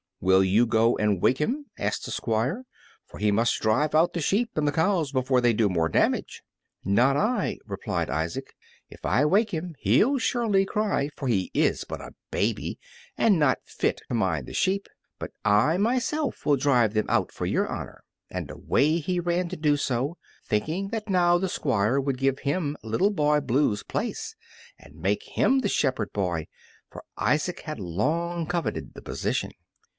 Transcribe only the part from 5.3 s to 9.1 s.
they do more damage." "Not I," replied Isaac, "if